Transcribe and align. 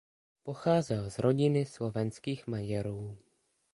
Pocházel 0.43 1.09
z 1.09 1.19
rodiny 1.19 1.65
slovenských 1.65 2.47
Maďarů. 2.47 3.17